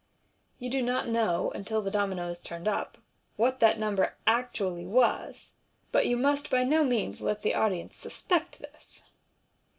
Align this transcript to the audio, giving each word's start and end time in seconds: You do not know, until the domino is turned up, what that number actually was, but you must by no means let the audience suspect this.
You 0.57 0.71
do 0.71 0.81
not 0.81 1.07
know, 1.09 1.51
until 1.51 1.79
the 1.83 1.91
domino 1.91 2.29
is 2.29 2.39
turned 2.39 2.67
up, 2.67 2.97
what 3.35 3.59
that 3.59 3.77
number 3.77 4.15
actually 4.25 4.87
was, 4.87 5.53
but 5.91 6.07
you 6.07 6.17
must 6.17 6.49
by 6.49 6.63
no 6.63 6.83
means 6.83 7.21
let 7.21 7.43
the 7.43 7.53
audience 7.53 7.97
suspect 7.97 8.57
this. 8.57 9.03